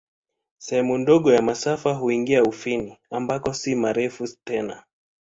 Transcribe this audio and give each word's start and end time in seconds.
Sehemu 0.57 0.97
ndogo 0.97 1.31
ya 1.33 1.41
masafa 1.41 1.93
huingia 1.93 2.43
Ufini, 2.43 2.97
ambako 3.11 3.53
si 3.53 3.75
marefu 3.75 4.27
tena. 4.43 4.83